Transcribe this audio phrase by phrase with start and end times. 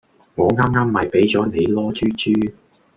[0.33, 2.53] 我啱啱咪畀咗你囉豬豬